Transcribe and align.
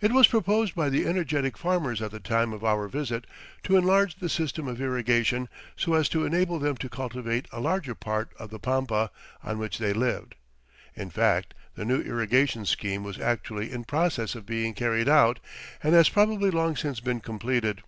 It 0.00 0.12
was 0.12 0.28
proposed 0.28 0.76
by 0.76 0.88
the 0.88 1.08
energetic 1.08 1.58
farmers 1.58 2.00
at 2.00 2.12
the 2.12 2.20
time 2.20 2.52
of 2.52 2.62
our 2.62 2.86
visit 2.86 3.26
to 3.64 3.76
enlarge 3.76 4.14
the 4.14 4.28
system 4.28 4.68
of 4.68 4.80
irrigation 4.80 5.48
so 5.74 5.94
as 5.94 6.08
to 6.10 6.24
enable 6.24 6.60
them 6.60 6.76
to 6.76 6.88
cultivate 6.88 7.48
a 7.50 7.58
larger 7.58 7.96
part 7.96 8.30
of 8.38 8.50
the 8.50 8.60
pampa 8.60 9.10
on 9.42 9.58
which 9.58 9.78
they 9.78 9.92
lived. 9.92 10.36
In 10.94 11.10
fact, 11.10 11.52
the 11.74 11.84
new 11.84 12.00
irrigation 12.00 12.64
scheme 12.64 13.02
was 13.02 13.18
actually 13.18 13.72
in 13.72 13.82
process 13.82 14.36
of 14.36 14.46
being 14.46 14.72
carried 14.72 15.08
out 15.08 15.40
and 15.82 15.94
has 15.96 16.08
probably 16.08 16.52
long 16.52 16.76
since 16.76 17.00
been 17.00 17.18
completed. 17.18 17.82